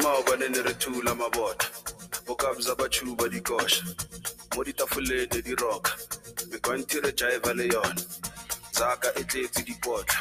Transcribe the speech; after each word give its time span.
na 0.00 0.08
maobane 0.08 0.48
ne 0.48 0.62
re 0.62 0.74
thula 0.74 1.14
mabota 1.14 1.66
bokabza 2.26 2.74
bachuba 2.74 3.28
dikosha 3.28 3.84
mo 4.54 4.64
ditafoleng 4.64 5.42
di 5.44 5.54
roka 5.54 5.92
mekwanti 6.50 7.00
re 7.00 7.12
jaiva 7.12 7.52
le 7.54 7.68
yona. 7.68 8.02
Tsaka 8.72 9.12
e 9.20 9.24
tletse 9.24 9.62
dipotla 9.62 10.20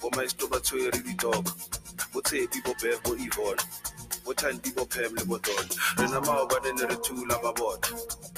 bomaestro 0.00 0.48
ba 0.48 0.60
tshwere 0.60 0.98
ditoko 1.00 1.52
botshepi 2.12 2.60
bo 2.64 2.74
bef 2.82 3.00
bo 3.02 3.16
ivona 3.16 3.62
bothandi 4.24 4.70
bo 4.76 4.84
phem 4.84 5.14
le 5.14 5.24
botona 5.24 5.72
re 5.96 6.06
na 6.08 6.20
maobane 6.20 6.72
ne 6.72 6.86
re 6.86 6.96
thula 6.96 7.38
mabota 7.42 7.88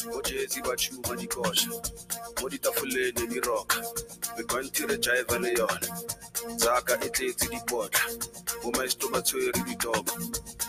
bojesi 0.07 0.63
ba 0.63 0.77
tšhuma 0.77 1.17
dikosha 1.17 1.71
mo 2.41 2.49
ditafoleng 2.49 3.29
di 3.29 3.41
roka 3.41 3.83
mekwanti 4.39 4.87
re 4.87 4.99
jaiva 4.99 5.39
le 5.39 5.51
yona 5.59 5.89
tsaka 6.57 6.95
e 7.07 7.09
tletse 7.09 7.47
dipotla 7.49 8.01
bomaestro 8.63 9.09
ba 9.09 9.23
tshwere 9.23 9.53
ditoko 9.67 10.15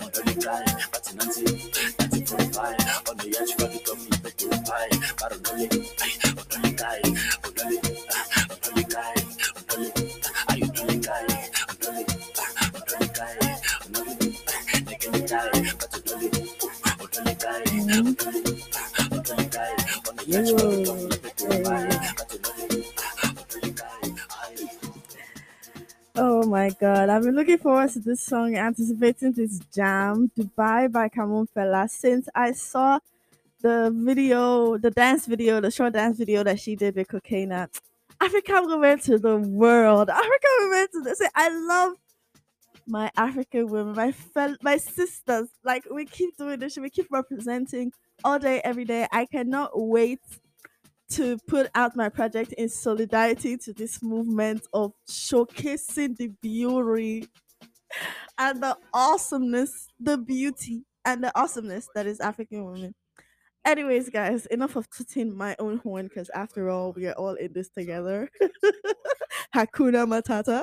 on 0.02 0.10
the 0.10 0.34
Mm. 20.34 22.24
Oh 26.16 26.44
my 26.46 26.70
god, 26.80 27.08
I've 27.08 27.22
been 27.22 27.36
looking 27.36 27.58
forward 27.58 27.90
to 27.90 28.00
this 28.00 28.20
song, 28.20 28.56
anticipating 28.56 29.32
this 29.32 29.60
jam, 29.72 30.30
Dubai 30.36 30.90
by 30.90 31.08
Kamo 31.08 31.44
Mphela, 31.46 31.88
since 31.88 32.28
I 32.34 32.50
saw 32.50 32.98
the 33.62 33.92
video, 33.94 34.76
the 34.76 34.90
dance 34.90 35.26
video, 35.26 35.60
the 35.60 35.70
short 35.70 35.92
dance 35.92 36.18
video 36.18 36.42
that 36.42 36.58
she 36.58 36.74
did 36.74 36.96
with 36.96 37.06
Cocaina. 37.08 37.68
African 38.20 38.66
women 38.66 38.98
to 39.00 39.18
the 39.18 39.36
world. 39.36 40.10
African 40.10 40.50
women 40.60 40.86
to 40.94 41.00
the 41.02 41.30
I 41.36 41.48
love 41.48 41.96
my 42.88 43.10
African 43.16 43.68
women, 43.68 43.94
my 43.94 44.10
fel- 44.10 44.56
my 44.62 44.78
sisters. 44.78 45.48
Like 45.64 45.86
we 45.90 46.06
keep 46.06 46.36
doing 46.36 46.58
this, 46.58 46.76
we 46.76 46.90
keep 46.90 47.06
representing 47.10 47.92
all 48.22 48.38
day, 48.38 48.60
every 48.64 48.84
day. 48.84 49.06
I 49.12 49.26
cannot 49.26 49.70
wait 49.74 50.20
to 51.10 51.38
put 51.46 51.70
out 51.74 51.96
my 51.96 52.08
project 52.08 52.52
in 52.54 52.68
solidarity 52.68 53.56
to 53.58 53.72
this 53.72 54.02
movement 54.02 54.66
of 54.72 54.92
showcasing 55.08 56.16
the 56.16 56.28
beauty 56.42 57.28
and 58.38 58.62
the 58.62 58.76
awesomeness, 58.92 59.88
the 60.00 60.18
beauty 60.18 60.84
and 61.04 61.22
the 61.22 61.32
awesomeness 61.38 61.88
that 61.94 62.06
is 62.06 62.20
African 62.20 62.64
women. 62.64 62.94
Anyways, 63.64 64.10
guys, 64.10 64.44
enough 64.46 64.76
of 64.76 64.88
tooting 64.90 65.34
my 65.34 65.56
own 65.58 65.78
horn 65.78 66.08
because 66.08 66.28
after 66.30 66.68
all, 66.68 66.92
we 66.92 67.06
are 67.06 67.14
all 67.14 67.34
in 67.34 67.52
this 67.52 67.70
together. 67.70 68.28
Hakuna 69.54 70.06
Matata. 70.06 70.62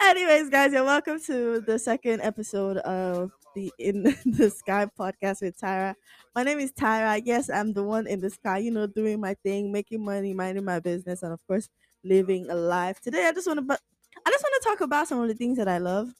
Anyways, 0.00 0.48
guys, 0.48 0.72
you're 0.72 0.84
welcome 0.84 1.20
to 1.22 1.60
the 1.60 1.78
second 1.78 2.20
episode 2.22 2.76
of 2.78 3.32
the 3.54 3.72
In 3.78 4.02
the 4.26 4.48
Sky 4.48 4.86
podcast 4.98 5.42
with 5.42 5.58
Tyra. 5.60 5.94
My 6.36 6.44
name 6.44 6.60
is 6.60 6.70
Tyra. 6.72 7.20
Yes, 7.24 7.50
I'm 7.50 7.72
the 7.72 7.82
one 7.82 8.06
in 8.06 8.20
the 8.20 8.30
sky, 8.30 8.58
you 8.58 8.70
know, 8.70 8.86
doing 8.86 9.20
my 9.20 9.34
thing, 9.42 9.72
making 9.72 10.04
money, 10.04 10.32
minding 10.32 10.64
my 10.64 10.78
business, 10.78 11.22
and 11.24 11.32
of 11.32 11.40
course, 11.48 11.68
living 12.04 12.48
a 12.48 12.54
life. 12.54 13.00
Today, 13.00 13.26
I 13.26 13.32
just 13.32 13.48
want 13.48 13.58
to, 13.68 13.74
I 13.74 14.30
just 14.30 14.44
want 14.44 14.62
to 14.62 14.68
talk 14.68 14.80
about 14.82 15.08
some 15.08 15.20
of 15.20 15.28
the 15.28 15.34
things 15.34 15.58
that 15.58 15.68
I 15.68 15.78
love. 15.78 16.10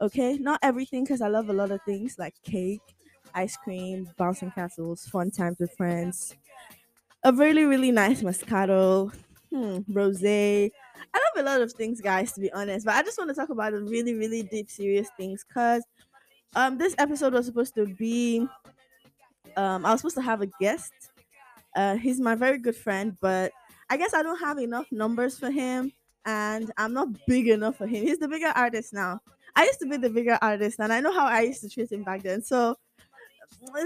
Okay, 0.00 0.38
not 0.38 0.60
everything 0.62 1.02
because 1.04 1.20
I 1.20 1.28
love 1.28 1.48
a 1.50 1.52
lot 1.52 1.72
of 1.72 1.82
things 1.82 2.16
like 2.16 2.34
cake, 2.44 2.80
ice 3.34 3.56
cream, 3.56 4.08
bouncing 4.16 4.52
castles, 4.52 5.04
fun 5.06 5.30
times 5.32 5.58
with 5.58 5.76
friends, 5.76 6.36
a 7.24 7.32
really 7.32 7.64
really 7.64 7.90
nice 7.90 8.22
Moscato, 8.22 9.12
hmm, 9.50 9.78
rosé. 9.92 10.70
I 11.12 11.18
a 11.40 11.44
lot 11.44 11.62
of 11.62 11.72
things, 11.72 12.00
guys, 12.00 12.32
to 12.34 12.40
be 12.40 12.52
honest. 12.52 12.86
But 12.86 12.96
I 12.96 13.02
just 13.02 13.18
want 13.18 13.30
to 13.30 13.34
talk 13.34 13.50
about 13.50 13.72
the 13.72 13.82
really 13.82 14.14
really 14.14 14.42
deep 14.42 14.70
serious 14.70 15.08
things 15.16 15.44
because 15.48 15.84
um 16.56 16.78
this 16.78 16.94
episode 16.98 17.34
was 17.34 17.46
supposed 17.46 17.74
to 17.76 17.86
be 17.86 18.48
um 19.56 19.84
I 19.84 19.92
was 19.92 20.00
supposed 20.00 20.16
to 20.16 20.22
have 20.22 20.40
a 20.40 20.46
guest. 20.60 20.92
Uh, 21.76 21.96
he's 21.96 22.20
my 22.20 22.34
very 22.34 22.58
good 22.58 22.76
friend, 22.76 23.16
but 23.20 23.52
I 23.90 23.96
guess 23.96 24.14
I 24.14 24.22
don't 24.22 24.40
have 24.40 24.58
enough 24.58 24.90
numbers 24.92 25.38
for 25.38 25.50
him, 25.50 25.92
and 26.26 26.72
I'm 26.78 26.92
not 26.94 27.08
big 27.26 27.48
enough 27.48 27.76
for 27.78 27.86
him. 27.86 28.04
He's 28.04 28.18
the 28.18 28.28
bigger 28.28 28.52
artist 28.54 28.92
now. 28.92 29.20
I 29.56 29.64
used 29.64 29.80
to 29.80 29.86
be 29.86 29.96
the 29.96 30.10
bigger 30.10 30.38
artist, 30.42 30.80
and 30.80 30.92
I 30.92 31.00
know 31.00 31.12
how 31.12 31.26
I 31.26 31.42
used 31.42 31.62
to 31.62 31.70
treat 31.70 31.92
him 31.92 32.04
back 32.04 32.22
then. 32.22 32.42
So, 32.42 32.76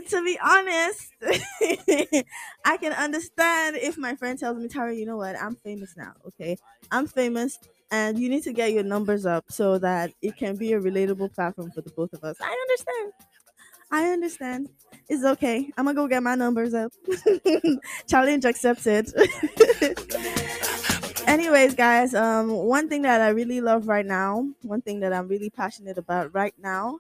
to 0.09 0.25
be 0.25 0.39
honest, 0.43 1.13
I 2.65 2.77
can 2.79 2.93
understand 2.93 3.77
if 3.77 3.97
my 3.99 4.15
friend 4.17 4.39
tells 4.39 4.59
me, 4.59 4.69
Tyra, 4.69 4.97
you 4.97 5.07
know 5.07 5.17
what? 5.17 5.41
I'm 5.41 5.57
famous 5.57 5.95
now. 5.97 6.13
Okay, 6.27 6.57
I'm 6.91 7.07
famous, 7.07 7.59
and 7.91 8.19
you 8.19 8.29
need 8.29 8.43
to 8.45 8.53
get 8.53 8.73
your 8.73 8.85
numbers 8.85 9.27
up 9.27 9.45
so 9.51 9.79
that 9.79 10.13
it 10.23 10.37
can 10.37 10.57
be 10.57 10.73
a 10.73 10.81
relatable 10.81 11.35
platform 11.35 11.71
for 11.71 11.81
the 11.81 11.91
both 11.91 12.13
of 12.13 12.25
us. 12.25 12.37
I 12.41 12.67
understand. 12.69 13.13
I 13.91 14.11
understand. 14.11 14.69
It's 15.09 15.25
okay. 15.25 15.71
I'm 15.77 15.85
gonna 15.85 15.95
go 15.95 16.09
get 16.09 16.23
my 16.23 16.35
numbers 16.35 16.75
up. 16.75 16.93
Challenge 18.09 18.45
accepted. 18.45 19.13
Anyways, 21.27 21.75
guys, 21.75 22.15
um, 22.15 22.51
one 22.51 22.89
thing 22.89 23.03
that 23.03 23.21
I 23.21 23.29
really 23.31 23.61
love 23.61 23.89
right 23.89 24.05
now, 24.05 24.47
one 24.63 24.83
thing 24.83 25.01
that 25.01 25.13
I'm 25.13 25.29
really 25.29 25.51
passionate 25.51 25.97
about 25.99 26.35
right 26.35 26.55
now, 26.59 26.99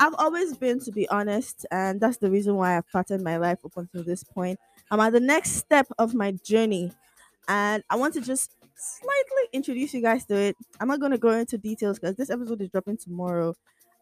I've 0.00 0.14
always 0.18 0.56
been, 0.56 0.80
to 0.80 0.92
be 0.92 1.08
honest, 1.10 1.66
and 1.70 2.00
that's 2.00 2.16
the 2.18 2.30
reason 2.30 2.56
why 2.56 2.76
I've 2.76 2.90
patterned 2.90 3.22
my 3.22 3.36
life 3.36 3.58
up 3.64 3.76
until 3.76 4.02
this 4.02 4.24
point. 4.24 4.58
I'm 4.90 5.00
at 5.00 5.12
the 5.12 5.20
next 5.20 5.52
step 5.52 5.86
of 5.98 6.14
my 6.14 6.32
journey, 6.32 6.92
and 7.48 7.84
I 7.90 7.96
want 7.96 8.14
to 8.14 8.22
just 8.22 8.56
slightly 8.76 9.48
introduce 9.52 9.94
you 9.94 10.00
guys 10.02 10.24
to 10.26 10.36
it. 10.36 10.56
I'm 10.80 10.88
not 10.88 11.00
going 11.00 11.12
to 11.12 11.18
go 11.18 11.30
into 11.32 11.58
details 11.58 11.98
because 11.98 12.16
this 12.16 12.30
episode 12.30 12.62
is 12.62 12.70
dropping 12.70 12.96
tomorrow, 12.96 13.54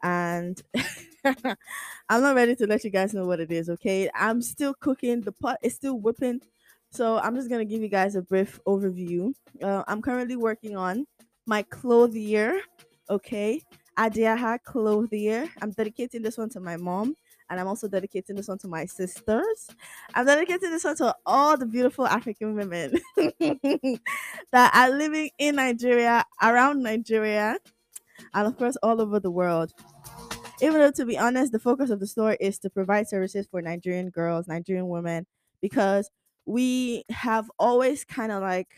and 0.03 0.63
I'm 1.25 2.23
not 2.23 2.37
ready 2.37 2.55
to 2.57 2.67
let 2.67 2.85
you 2.85 2.91
guys 2.91 3.13
know 3.15 3.27
what 3.27 3.41
it 3.41 3.51
is. 3.51 3.69
Okay, 3.69 4.09
I'm 4.15 4.41
still 4.43 4.75
cooking. 4.75 5.23
The 5.23 5.33
pot 5.33 5.59
is 5.63 5.75
still 5.75 5.99
whipping, 5.99 6.41
so 6.91 7.19
I'm 7.19 7.35
just 7.35 7.51
gonna 7.51 7.65
give 7.65 7.83
you 7.83 7.89
guys 7.89 8.15
a 8.15 8.23
brief 8.23 8.61
overview. 8.67 9.35
Uh, 9.63 9.85
I'm 9.89 10.01
currently 10.03 10.37
working 10.37 10.77
on 10.77 11.07
my 11.47 11.63
clothier. 11.65 12.61
Okay, 13.11 13.63
Adiaha 13.99 14.59
clothier. 14.63 15.49
I'm 15.61 15.73
dedicating 15.73 16.23
this 16.23 16.39
one 16.39 16.49
to 16.51 16.61
my 16.61 16.77
mom. 16.77 17.17
And 17.51 17.59
I'm 17.59 17.67
also 17.67 17.89
dedicating 17.89 18.37
this 18.37 18.47
one 18.49 18.59
to 18.59 18.69
my 18.69 18.85
sisters. 18.85 19.69
I'm 20.15 20.27
dedicating 20.27 20.71
this 20.71 20.85
one 20.85 20.97
to 20.97 21.17
all 21.25 21.57
the 21.57 21.67
beautiful 21.67 22.07
African 22.07 22.55
women 22.55 22.93
that 24.53 24.71
are 24.75 24.91
living 24.91 25.31
in 25.39 25.57
Nigeria, 25.57 26.25
around 26.43 26.83
Nigeria, 26.83 27.57
and 28.35 28.47
of 28.47 28.59
course 28.59 28.77
all 28.83 29.01
over 29.01 29.19
the 29.19 29.31
world. 29.31 29.73
Even 30.61 30.79
though, 30.79 30.91
to 30.91 31.07
be 31.07 31.17
honest, 31.17 31.53
the 31.53 31.59
focus 31.59 31.89
of 31.89 32.01
the 32.01 32.07
store 32.07 32.35
is 32.35 32.59
to 32.59 32.71
provide 32.71 33.09
services 33.09 33.47
for 33.51 33.63
Nigerian 33.63 34.11
girls, 34.11 34.47
Nigerian 34.49 34.89
women, 34.89 35.27
because 35.63 36.11
we 36.45 37.05
have 37.11 37.51
always 37.59 38.05
kind 38.05 38.33
of 38.33 38.43
like 38.43 38.69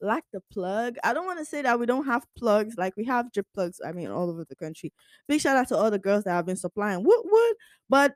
lacked 0.00 0.32
the 0.32 0.40
plug. 0.52 0.96
I 1.04 1.12
don't 1.12 1.26
want 1.26 1.38
to 1.38 1.44
say 1.44 1.62
that 1.62 1.78
we 1.78 1.86
don't 1.86 2.06
have 2.06 2.24
plugs, 2.36 2.76
like 2.76 2.96
we 2.96 3.04
have 3.04 3.32
drip 3.32 3.46
plugs, 3.54 3.80
I 3.84 3.92
mean, 3.92 4.08
all 4.10 4.30
over 4.30 4.44
the 4.48 4.56
country. 4.56 4.92
Big 5.26 5.40
shout 5.40 5.56
out 5.56 5.68
to 5.68 5.76
all 5.76 5.90
the 5.90 5.98
girls 5.98 6.24
that 6.24 6.32
have 6.32 6.46
been 6.46 6.56
supplying 6.56 7.04
woot 7.04 7.24
woot, 7.24 7.56
but 7.88 8.14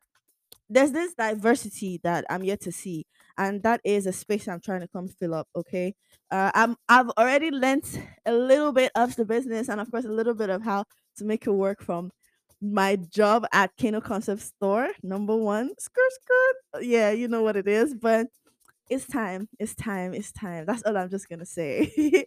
there's 0.69 0.93
this 0.93 1.15
diversity 1.15 2.01
that 2.03 2.25
I'm 2.31 2.45
yet 2.45 2.61
to 2.63 2.73
see, 2.73 3.07
and 3.37 3.63
that 3.63 3.81
is 3.85 4.07
a 4.07 4.13
space 4.13 4.49
I'm 4.49 4.61
trying 4.61 4.81
to 4.81 4.89
come 4.89 5.09
fill 5.09 5.35
up. 5.35 5.49
Okay, 5.55 5.95
uh, 6.31 6.51
I'm 6.55 6.77
I've 6.89 7.11
already 7.11 7.51
learnt 7.51 7.99
a 8.27 8.33
little 8.33 8.73
bit 8.73 8.91
of 8.95 9.15
the 9.17 9.25
business, 9.25 9.69
and 9.69 9.81
of 9.81 9.91
course 9.91 10.05
a 10.05 10.13
little 10.13 10.35
bit 10.35 10.51
of 10.51 10.63
how 10.63 10.85
to 11.19 11.25
make 11.25 11.47
it 11.47 11.53
work 11.53 11.83
from 11.83 12.11
my 12.61 12.97
job 12.97 13.45
at 13.53 13.71
Kano 13.81 14.01
Concept 14.01 14.41
Store. 14.41 14.89
Number 15.03 15.37
one, 15.37 15.71
skirt 15.79 16.13
skirt. 16.13 16.85
Yeah, 16.85 17.11
you 17.11 17.29
know 17.29 17.43
what 17.43 17.57
it 17.57 17.69
is, 17.69 17.95
but 17.95 18.29
it's 18.93 19.07
time. 19.07 19.49
It's 19.59 19.75
time. 19.75 20.13
It's 20.13 20.33
time. 20.33 20.67
That's 20.67 20.83
all 20.83 20.97
I'm 20.97 21.09
just 21.09 21.29
gonna 21.29 21.47
say. 21.47 22.27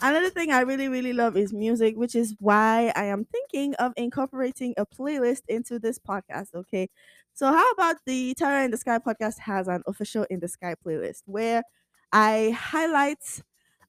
Another 0.00 0.28
thing 0.30 0.50
I 0.50 0.62
really, 0.62 0.88
really 0.88 1.12
love 1.12 1.36
is 1.36 1.52
music, 1.52 1.96
which 1.96 2.14
is 2.14 2.34
why 2.40 2.92
I 2.96 3.04
am 3.04 3.24
thinking 3.24 3.74
of 3.76 3.92
incorporating 3.96 4.74
a 4.76 4.84
playlist 4.84 5.42
into 5.48 5.78
this 5.78 5.98
podcast. 5.98 6.54
Okay. 6.54 6.90
So, 7.32 7.46
how 7.46 7.70
about 7.70 7.96
the 8.04 8.34
Tyra 8.34 8.64
in 8.64 8.70
the 8.72 8.76
Sky 8.76 8.98
podcast 8.98 9.38
has 9.38 9.68
an 9.68 9.82
official 9.86 10.26
In 10.28 10.40
the 10.40 10.48
Sky 10.48 10.74
playlist 10.84 11.22
where 11.26 11.62
I 12.12 12.50
highlight 12.58 13.42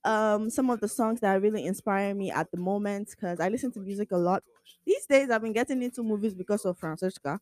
um, 0.04 0.52
some 0.52 0.70
of 0.70 0.80
the 0.82 0.88
songs 0.88 1.20
that 1.22 1.42
really 1.42 1.66
inspire 1.66 2.14
me 2.14 2.32
at 2.32 2.50
the 2.52 2.58
moment 2.58 3.10
because 3.10 3.40
I 3.40 3.50
listen 3.50 3.72
to 3.72 3.80
music 3.80 4.12
a 4.12 4.18
lot. 4.18 4.44
These 4.86 5.08
days, 5.08 5.32
I've 5.32 5.42
been 5.42 5.54
getting 5.54 5.82
into 5.82 6.04
movies 6.04 6.36
because 6.36 6.64
of 6.64 6.78
Francesca, 6.78 7.40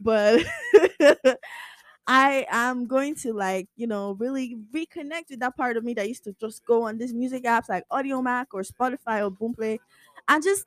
but 0.00 0.44
I 2.06 2.46
am 2.50 2.86
going 2.86 3.14
to 3.16 3.32
like, 3.32 3.68
you 3.76 3.86
know, 3.86 4.12
really 4.12 4.56
reconnect 4.74 5.30
with 5.30 5.40
that 5.40 5.56
part 5.56 5.76
of 5.76 5.84
me 5.84 5.94
that 5.94 6.08
used 6.08 6.24
to 6.24 6.32
just 6.40 6.64
go 6.66 6.82
on 6.84 6.98
these 6.98 7.14
music 7.14 7.44
apps 7.44 7.68
like 7.68 7.84
Audiomack 7.90 8.46
or 8.52 8.62
Spotify 8.62 9.24
or 9.24 9.30
Boomplay 9.30 9.78
and 10.28 10.42
just 10.42 10.66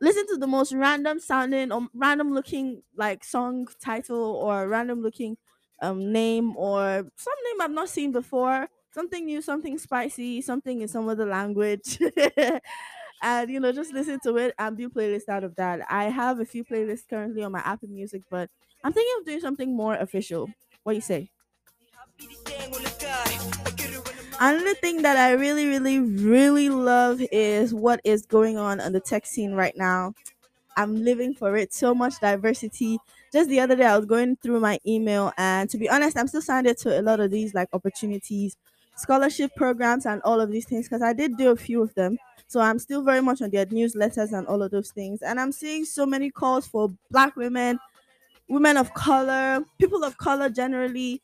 listen 0.00 0.26
to 0.28 0.36
the 0.36 0.46
most 0.46 0.72
random 0.72 1.18
sounding 1.20 1.72
or 1.72 1.88
random 1.94 2.32
looking 2.34 2.82
like 2.96 3.24
song 3.24 3.66
title 3.80 4.18
or 4.36 4.68
random 4.68 5.00
looking 5.02 5.36
um 5.80 6.12
name 6.12 6.56
or 6.56 7.08
some 7.16 7.34
name 7.44 7.60
I've 7.60 7.70
not 7.70 7.88
seen 7.88 8.12
before. 8.12 8.68
Something 8.90 9.24
new, 9.24 9.40
something 9.40 9.78
spicy, 9.78 10.42
something 10.42 10.82
in 10.82 10.88
some 10.88 11.08
other 11.08 11.24
language. 11.24 11.98
and 13.22 13.50
you 13.50 13.60
know, 13.60 13.72
just 13.72 13.92
listen 13.92 14.18
to 14.20 14.36
it 14.36 14.54
and 14.58 14.76
do 14.76 14.88
playlist 14.88 15.28
out 15.28 15.44
of 15.44 15.54
that. 15.56 15.80
I 15.90 16.04
have 16.04 16.40
a 16.40 16.44
few 16.44 16.64
playlists 16.64 17.08
currently 17.08 17.42
on 17.42 17.52
my 17.52 17.60
Apple 17.60 17.88
Music, 17.88 18.22
but 18.30 18.50
I'm 18.84 18.92
thinking 18.92 19.14
of 19.20 19.26
doing 19.26 19.40
something 19.40 19.74
more 19.76 19.94
official. 19.94 20.50
What 20.84 20.92
do 20.92 20.96
you 20.96 21.02
say? 21.02 21.30
Another 24.40 24.74
thing 24.74 25.02
that 25.02 25.16
I 25.16 25.32
really, 25.32 25.66
really, 25.66 25.98
really 26.00 26.68
love 26.68 27.20
is 27.30 27.72
what 27.72 28.00
is 28.04 28.26
going 28.26 28.56
on 28.56 28.80
on 28.80 28.92
the 28.92 29.00
tech 29.00 29.24
scene 29.26 29.52
right 29.52 29.76
now. 29.76 30.14
I'm 30.76 31.04
living 31.04 31.34
for 31.34 31.56
it. 31.56 31.72
So 31.72 31.94
much 31.94 32.20
diversity. 32.20 32.98
Just 33.32 33.50
the 33.50 33.60
other 33.60 33.76
day, 33.76 33.86
I 33.86 33.96
was 33.96 34.06
going 34.06 34.36
through 34.36 34.60
my 34.60 34.78
email, 34.86 35.32
and 35.38 35.70
to 35.70 35.78
be 35.78 35.88
honest, 35.90 36.18
I'm 36.18 36.28
still 36.28 36.42
signed 36.42 36.66
up 36.68 36.76
to 36.78 37.00
a 37.00 37.02
lot 37.02 37.20
of 37.20 37.30
these 37.30 37.54
like 37.54 37.68
opportunities, 37.72 38.56
scholarship 38.96 39.54
programs, 39.56 40.06
and 40.06 40.22
all 40.22 40.40
of 40.40 40.50
these 40.50 40.66
things 40.66 40.86
because 40.88 41.02
I 41.02 41.12
did 41.14 41.36
do 41.38 41.50
a 41.50 41.56
few 41.56 41.82
of 41.82 41.94
them. 41.94 42.18
So 42.48 42.60
I'm 42.60 42.78
still 42.78 43.02
very 43.02 43.22
much 43.22 43.42
on 43.42 43.50
their 43.50 43.66
newsletters 43.66 44.32
and 44.36 44.46
all 44.46 44.62
of 44.62 44.70
those 44.70 44.90
things. 44.90 45.22
And 45.22 45.40
I'm 45.40 45.52
seeing 45.52 45.84
so 45.84 46.06
many 46.06 46.30
calls 46.30 46.66
for 46.66 46.90
black 47.10 47.36
women, 47.36 47.78
women 48.48 48.76
of 48.76 48.92
color, 48.94 49.64
people 49.78 50.04
of 50.04 50.16
color 50.18 50.48
generally, 50.48 51.22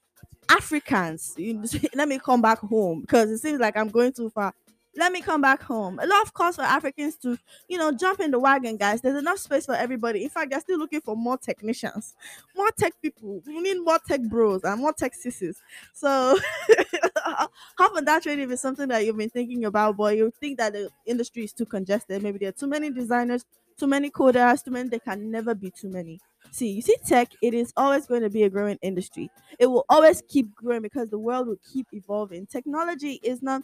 Africans. 0.48 1.34
Let 1.94 2.08
me 2.08 2.18
come 2.18 2.40
back 2.42 2.58
home 2.58 3.02
because 3.02 3.30
it 3.30 3.38
seems 3.38 3.60
like 3.60 3.76
I'm 3.76 3.88
going 3.88 4.12
too 4.12 4.30
far. 4.30 4.54
Let 4.96 5.12
me 5.12 5.20
come 5.20 5.40
back 5.40 5.62
home. 5.62 6.00
A 6.00 6.06
lot 6.06 6.22
of 6.22 6.34
calls 6.34 6.56
for 6.56 6.62
Africans 6.62 7.14
to, 7.18 7.38
you 7.68 7.78
know, 7.78 7.92
jump 7.92 8.18
in 8.18 8.32
the 8.32 8.38
wagon, 8.38 8.76
guys. 8.76 9.00
There's 9.00 9.18
enough 9.18 9.38
space 9.38 9.64
for 9.64 9.74
everybody. 9.76 10.24
In 10.24 10.30
fact, 10.30 10.50
they're 10.50 10.60
still 10.60 10.78
looking 10.78 11.00
for 11.00 11.14
more 11.14 11.38
technicians, 11.38 12.16
more 12.56 12.70
tech 12.76 12.94
people. 13.00 13.40
We 13.46 13.60
need 13.60 13.78
more 13.84 14.00
tech 14.04 14.22
bros 14.22 14.62
and 14.64 14.80
more 14.80 14.92
tech 14.92 15.14
sissies. 15.14 15.62
So, 15.92 16.36
half 17.24 17.92
that 18.02 18.22
training 18.24 18.50
is 18.50 18.60
something 18.60 18.88
that 18.88 19.04
you've 19.04 19.16
been 19.16 19.30
thinking 19.30 19.66
about, 19.66 19.96
but 19.96 20.16
you 20.16 20.32
think 20.40 20.58
that 20.58 20.72
the 20.72 20.90
industry 21.06 21.44
is 21.44 21.52
too 21.52 21.66
congested. 21.66 22.20
Maybe 22.20 22.38
there 22.38 22.48
are 22.48 22.52
too 22.52 22.66
many 22.66 22.90
designers, 22.90 23.44
too 23.78 23.86
many 23.86 24.10
coders, 24.10 24.64
too 24.64 24.72
many. 24.72 24.88
There 24.88 24.98
can 25.00 25.30
never 25.30 25.54
be 25.54 25.70
too 25.70 25.90
many. 25.90 26.18
See, 26.50 26.70
you 26.70 26.82
see, 26.82 26.96
tech, 27.06 27.28
it 27.42 27.54
is 27.54 27.72
always 27.76 28.06
going 28.06 28.22
to 28.22 28.30
be 28.30 28.42
a 28.42 28.50
growing 28.50 28.78
industry. 28.82 29.30
It 29.58 29.66
will 29.66 29.84
always 29.88 30.22
keep 30.28 30.54
growing 30.54 30.82
because 30.82 31.08
the 31.10 31.18
world 31.18 31.46
will 31.46 31.60
keep 31.72 31.86
evolving. 31.92 32.46
Technology 32.46 33.20
is 33.22 33.42
not. 33.42 33.62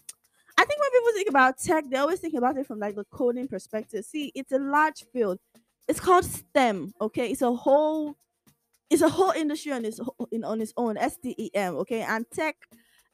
I 0.56 0.64
think 0.64 0.80
when 0.80 0.90
people 0.90 1.12
think 1.14 1.28
about 1.28 1.58
tech, 1.58 1.84
they 1.90 1.96
always 1.96 2.20
think 2.20 2.34
about 2.34 2.56
it 2.56 2.66
from 2.66 2.78
like 2.78 2.94
the 2.94 3.04
coding 3.04 3.48
perspective. 3.48 4.04
See, 4.04 4.30
it's 4.34 4.52
a 4.52 4.58
large 4.58 5.04
field. 5.12 5.40
It's 5.88 5.98
called 5.98 6.24
STEM. 6.24 6.92
Okay, 7.00 7.30
it's 7.30 7.42
a 7.42 7.52
whole, 7.52 8.16
it's 8.88 9.02
a 9.02 9.08
whole 9.08 9.32
industry 9.32 9.72
on 9.72 9.84
its 9.84 9.98
on 10.44 10.60
its 10.60 10.72
own. 10.76 10.96
S 10.96 11.16
T 11.16 11.34
E 11.36 11.50
M. 11.54 11.74
Okay, 11.76 12.02
and 12.02 12.24
tech, 12.30 12.56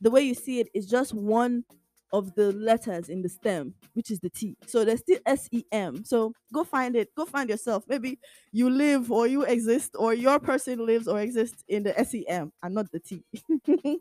the 0.00 0.10
way 0.10 0.20
you 0.20 0.34
see 0.34 0.60
it, 0.60 0.68
is 0.74 0.86
just 0.86 1.14
one 1.14 1.64
of 2.12 2.34
the 2.34 2.52
letters 2.52 3.08
in 3.08 3.22
the 3.22 3.28
stem, 3.28 3.74
which 3.94 4.10
is 4.10 4.20
the 4.20 4.30
T. 4.30 4.56
So 4.66 4.84
there's 4.84 5.00
still 5.00 5.18
S 5.26 5.48
E 5.52 5.64
M. 5.72 6.04
So 6.04 6.32
go 6.52 6.64
find 6.64 6.96
it. 6.96 7.14
Go 7.14 7.24
find 7.24 7.48
yourself. 7.48 7.84
Maybe 7.88 8.18
you 8.52 8.68
live 8.70 9.10
or 9.12 9.26
you 9.26 9.42
exist 9.44 9.94
or 9.98 10.14
your 10.14 10.38
person 10.40 10.84
lives 10.84 11.08
or 11.08 11.20
exists 11.20 11.64
in 11.68 11.82
the 11.82 11.98
S 11.98 12.14
E 12.14 12.26
M 12.28 12.52
and 12.62 12.74
not 12.74 12.90
the 12.92 13.00
T. 13.00 13.24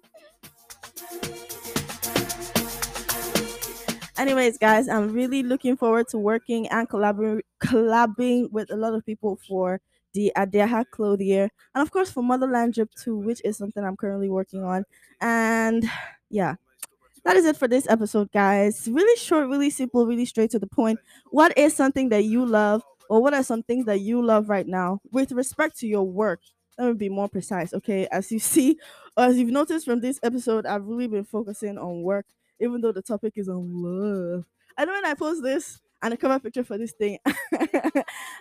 Anyways, 4.18 4.58
guys, 4.58 4.90
I'm 4.90 5.14
really 5.14 5.44
looking 5.44 5.78
forward 5.78 6.10
to 6.10 6.18
working 6.18 6.68
and 6.68 6.90
collaborating 6.90 7.44
collabing 7.64 8.52
with 8.52 8.70
a 8.72 8.76
lot 8.76 8.94
of 8.94 9.06
people 9.06 9.38
for 9.48 9.80
the 10.14 10.32
Adiaha 10.36 10.86
Clothier 10.92 11.50
and 11.76 11.82
of 11.82 11.92
course 11.92 12.12
for 12.12 12.24
Motherland 12.24 12.74
Drip 12.74 12.90
too, 13.02 13.16
which 13.18 13.42
is 13.46 13.58
something 13.58 13.84
I'm 13.84 13.96
currently 13.96 14.30
working 14.30 14.64
on. 14.64 14.84
And 15.22 15.90
yeah, 16.30 16.56
that 17.26 17.36
is 17.36 17.46
it 17.46 17.58
for 17.58 17.68
this 17.68 17.88
episode, 17.90 18.32
guys. 18.32 18.88
Really 18.92 19.18
short, 19.18 19.48
really 19.50 19.70
simple, 19.70 20.06
really 20.06 20.26
straight 20.26 20.52
to 20.52 20.60
the 20.60 20.68
point. 20.68 21.00
What 21.32 21.58
is 21.58 21.76
something 21.76 22.10
that 22.10 22.24
you 22.26 22.46
love, 22.46 22.84
or 23.10 23.22
what 23.22 23.34
are 23.34 23.44
some 23.44 23.64
things 23.64 23.86
that 23.86 24.02
you 24.02 24.22
love 24.24 24.50
right 24.50 24.68
now 24.68 25.02
with 25.12 25.32
respect 25.32 25.78
to 25.80 25.88
your 25.88 26.04
work? 26.04 26.40
Let 26.78 26.88
me 26.88 26.94
be 26.94 27.10
more 27.10 27.28
precise, 27.28 27.74
okay? 27.74 28.08
As 28.12 28.32
you 28.32 28.40
see, 28.54 28.80
or 29.18 29.26
as 29.26 29.38
you've 29.38 29.50
noticed 29.50 29.86
from 29.86 30.02
this 30.02 30.20
episode, 30.24 30.66
I've 30.66 30.86
really 30.86 31.08
been 31.08 31.26
focusing 31.26 31.78
on 31.78 32.04
work, 32.04 32.26
even 32.60 32.82
though 32.82 32.92
the 32.92 33.02
topic 33.02 33.34
is 33.36 33.50
on 33.50 33.70
love. 33.74 34.46
I 34.78 34.86
know 34.86 34.94
when 34.94 35.06
I 35.06 35.14
post 35.14 35.44
this 35.44 35.82
and 36.02 36.14
a 36.14 36.18
cover 36.18 36.40
picture 36.40 36.64
for 36.64 36.78
this 36.78 36.94
thing, 36.94 37.20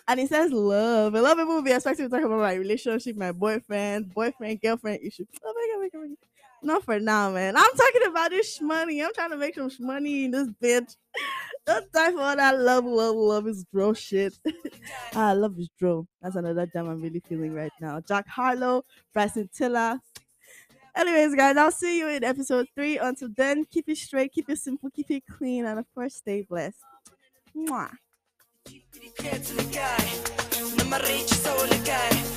and 0.06 0.20
it 0.20 0.28
says 0.28 0.52
love. 0.52 1.14
A 1.14 1.20
lot 1.20 1.32
of 1.32 1.38
people 1.38 1.56
will 1.56 1.62
be 1.62 1.72
expecting 1.72 2.08
to 2.08 2.10
talk 2.14 2.24
about 2.24 2.38
my 2.38 2.54
relationship, 2.54 3.16
my 3.16 3.32
boyfriend, 3.32 4.14
boyfriend, 4.14 4.60
girlfriend 4.60 5.00
issue. 5.02 5.24
Oh 5.44 5.52
my 5.54 5.68
god, 5.74 5.80
my 5.82 5.88
god, 5.88 6.00
my 6.02 6.08
god. 6.08 6.37
Not 6.62 6.84
for 6.84 6.98
now, 6.98 7.30
man. 7.30 7.56
I'm 7.56 7.72
talking 7.76 8.06
about 8.08 8.30
this 8.30 8.60
money. 8.60 9.02
I'm 9.02 9.12
trying 9.14 9.30
to 9.30 9.36
make 9.36 9.54
some 9.54 9.70
money 9.80 10.24
in 10.24 10.32
this 10.32 10.48
bitch. 10.62 10.96
Don't 11.66 11.90
die 11.92 12.12
for 12.12 12.20
all 12.20 12.36
that 12.36 12.58
love, 12.58 12.84
love, 12.84 13.14
love 13.14 13.46
is 13.46 13.64
bro 13.64 13.92
shit. 13.92 14.34
ah, 15.14 15.32
love 15.32 15.58
is 15.58 15.68
bro. 15.78 16.06
That's 16.20 16.36
another 16.36 16.66
jam 16.66 16.88
I'm 16.88 17.00
really 17.00 17.22
feeling 17.28 17.54
right 17.54 17.72
now. 17.80 18.00
Jack 18.00 18.26
Harlow, 18.26 18.84
Bryson 19.12 19.48
Tiller. 19.54 20.00
Anyways, 20.96 21.34
guys, 21.34 21.56
I'll 21.56 21.70
see 21.70 21.98
you 21.98 22.08
in 22.08 22.24
episode 22.24 22.66
three. 22.74 22.98
Until 22.98 23.28
then, 23.36 23.64
keep 23.70 23.88
it 23.88 23.98
straight, 23.98 24.32
keep 24.32 24.48
it 24.48 24.58
simple, 24.58 24.90
keep 24.90 25.10
it 25.10 25.22
clean, 25.30 25.64
and 25.64 25.78
of 25.78 25.86
course, 25.94 26.16
stay 26.16 26.42
blessed. 26.42 26.82
Mwah. 27.56 27.90
Nummer 30.76 30.98
reach 31.06 31.28
so 31.28 31.54
legal 31.70 32.28